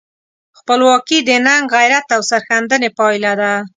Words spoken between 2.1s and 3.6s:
او سرښندنې پایله ده.